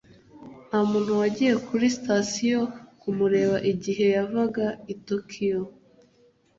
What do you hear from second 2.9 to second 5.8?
kumureba igihe yavaga i tokiyo